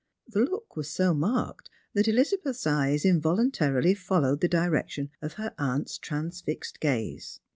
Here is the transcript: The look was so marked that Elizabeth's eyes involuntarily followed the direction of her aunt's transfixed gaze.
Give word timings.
The 0.27 0.39
look 0.39 0.75
was 0.75 0.89
so 0.89 1.13
marked 1.13 1.69
that 1.93 2.07
Elizabeth's 2.07 2.65
eyes 2.65 3.05
involuntarily 3.05 3.93
followed 3.93 4.41
the 4.41 4.47
direction 4.47 5.11
of 5.21 5.33
her 5.33 5.53
aunt's 5.59 5.99
transfixed 5.99 6.79
gaze. 6.79 7.39